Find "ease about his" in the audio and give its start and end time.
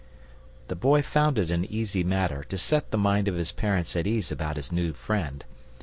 4.07-4.71